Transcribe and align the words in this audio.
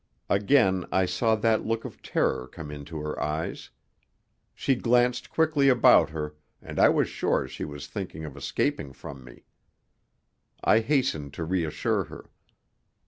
Again 0.31 0.83
I 0.91 1.05
saw 1.05 1.35
that 1.35 1.63
look 1.63 1.85
of 1.85 2.01
terror 2.01 2.47
come 2.47 2.71
into 2.71 2.97
her 3.01 3.21
eyes. 3.21 3.69
She 4.55 4.73
glanced 4.73 5.29
quickly 5.29 5.69
about 5.69 6.09
her, 6.09 6.33
and 6.59 6.79
I 6.79 6.89
was 6.89 7.07
sure 7.07 7.47
she 7.47 7.65
was 7.65 7.85
thinking 7.85 8.25
of 8.25 8.35
escaping 8.35 8.93
from 8.93 9.23
me. 9.23 9.43
I 10.63 10.79
hastened 10.79 11.35
to 11.35 11.43
reassure 11.45 12.05
her. 12.05 12.31